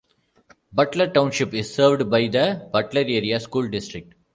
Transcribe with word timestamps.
Butler 0.73 1.11
Township 1.13 1.53
is 1.53 1.75
served 1.75 2.09
by 2.09 2.27
the 2.27 2.67
Butler 2.73 3.01
Area 3.01 3.39
School 3.39 3.69
District. 3.69 4.15